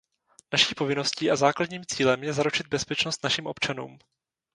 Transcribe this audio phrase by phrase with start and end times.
[0.53, 3.97] Naší povinností a základním cílem je zaručit bezpečnost našim občanům.